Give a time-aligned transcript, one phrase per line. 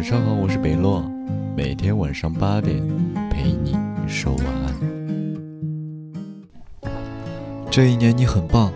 [0.00, 1.04] 晚上好，我是北洛，
[1.54, 2.82] 每天晚上八点
[3.30, 3.76] 陪你
[4.08, 4.74] 说晚安。
[7.70, 8.72] 这一年你很棒，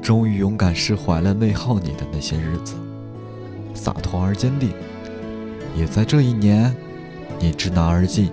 [0.00, 2.76] 终于勇敢释怀了内耗你的那些日子，
[3.74, 4.72] 洒脱而坚定。
[5.76, 6.74] 也在这一年，
[7.38, 8.32] 你知难而进，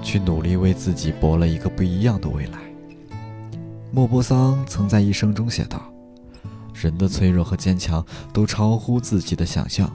[0.00, 2.58] 去努力为自己搏了一个不一样的未来。
[3.92, 5.92] 莫泊桑曾在一生中写道
[6.72, 8.02] ：“人的脆弱和坚强
[8.32, 9.94] 都超乎自己的想象。”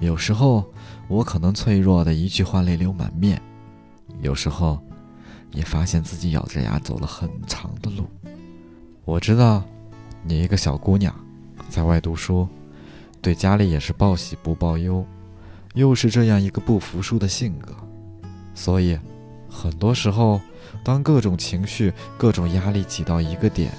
[0.00, 0.64] 有时候，
[1.08, 3.36] 我可能脆弱的一句话泪流满面；
[4.22, 4.78] 有时候，
[5.52, 8.06] 也发现自己咬着牙走了很长的路。
[9.04, 9.64] 我知道，
[10.22, 11.12] 你一个小姑娘，
[11.68, 12.46] 在外读书，
[13.20, 15.04] 对家里也是报喜不报忧，
[15.74, 17.74] 又是这样一个不服输的性格，
[18.54, 18.96] 所以，
[19.50, 20.40] 很多时候，
[20.84, 23.72] 当各种情绪、各种压力挤到一个点，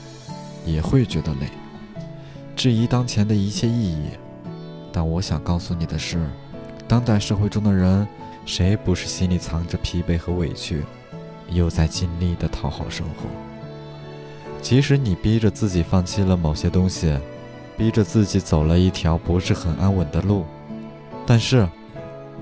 [0.66, 1.48] 也会觉得累，
[2.58, 4.10] 质疑当前的一切意义。
[5.00, 6.30] 但我想告诉你的是，
[6.86, 8.06] 当代社会中的人，
[8.46, 10.84] 谁不是心里藏着疲惫和委屈，
[11.48, 13.30] 又在尽力的讨好生活？
[14.62, 17.18] 即使你逼着自己放弃了某些东西，
[17.78, 20.44] 逼着自己走了一条不是很安稳的路，
[21.26, 21.66] 但是，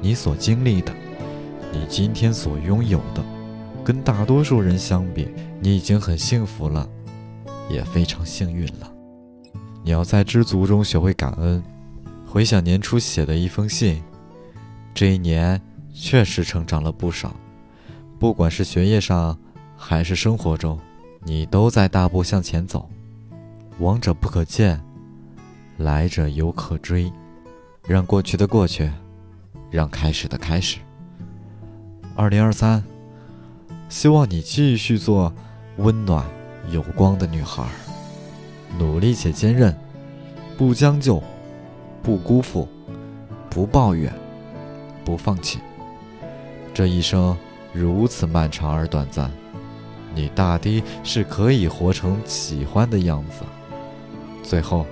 [0.01, 0.91] 你所经历的，
[1.71, 3.23] 你今天所拥有的，
[3.83, 5.27] 跟大多数人相比，
[5.59, 6.89] 你已经很幸福了，
[7.69, 8.91] 也非常幸运了。
[9.83, 11.63] 你要在知足中学会感恩。
[12.29, 14.03] 回想年初写的一封信，
[14.93, 15.59] 这一年
[15.93, 17.33] 确实成长了不少，
[18.19, 19.35] 不管是学业上
[19.77, 20.77] 还是生活中，
[21.23, 22.87] 你都在大步向前走。
[23.79, 24.79] 往者不可见，
[25.77, 27.11] 来者犹可追。
[27.87, 28.91] 让过去的过去，
[29.71, 30.79] 让开始的开始。
[32.13, 32.83] 二零二三，
[33.87, 35.33] 希望你继续做
[35.77, 36.25] 温暖
[36.69, 37.65] 有光的女孩，
[38.77, 39.73] 努力且坚韧，
[40.57, 41.23] 不将就。
[42.01, 42.67] 不辜负，
[43.49, 44.13] 不抱怨，
[45.03, 45.59] 不放弃。
[46.73, 47.35] 这一生
[47.73, 49.31] 如此漫长而短暂，
[50.13, 53.43] 你大抵是可以活成喜欢的样子。
[54.43, 54.85] 最后，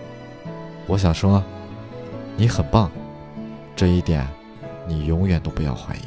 [0.88, 1.44] 我想说，
[2.36, 2.92] 你很棒，
[3.76, 4.28] 这一点
[4.88, 6.00] 你永远都不要怀疑。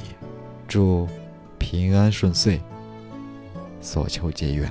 [0.66, 1.08] 祝
[1.58, 2.60] 平安顺遂，
[3.80, 4.70] 所求皆愿。